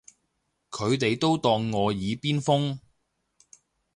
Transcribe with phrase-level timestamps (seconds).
[0.71, 2.79] 佢哋都當我耳邊風